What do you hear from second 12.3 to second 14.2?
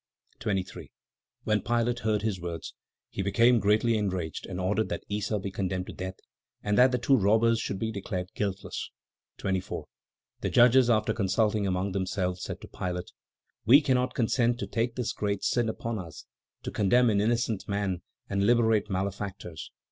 said to Pilate: "We cannot